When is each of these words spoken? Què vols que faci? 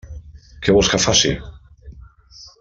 Què 0.67 0.75
vols 0.77 0.89
que 0.93 1.01
faci? 1.03 1.35